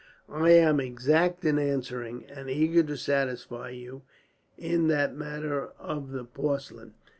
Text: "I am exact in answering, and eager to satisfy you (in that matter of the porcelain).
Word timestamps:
"I 0.33 0.49
am 0.53 0.79
exact 0.79 1.45
in 1.45 1.59
answering, 1.59 2.25
and 2.25 2.49
eager 2.49 2.81
to 2.81 2.97
satisfy 2.97 3.69
you 3.69 4.01
(in 4.57 4.87
that 4.87 5.15
matter 5.15 5.69
of 5.77 6.09
the 6.09 6.23
porcelain). 6.25 6.95